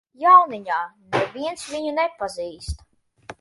Jauniņā, 0.21 0.77
neviens 1.17 1.67
viņu 1.75 1.93
nepazīst. 1.99 2.83